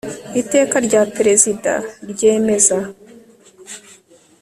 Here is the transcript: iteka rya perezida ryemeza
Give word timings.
iteka 0.41 0.75
rya 0.87 1.01
perezida 1.15 1.73
ryemeza 2.11 2.77